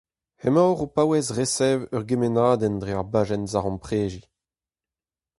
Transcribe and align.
Emaoc'h 0.47 0.85
o 0.85 0.87
paouez 0.95 1.27
resev 1.37 1.79
ur 1.95 2.03
gemennadenn 2.09 2.79
dre 2.81 2.91
ar 2.99 3.07
bajenn 3.13 3.49
zaremprediñ. 3.53 4.23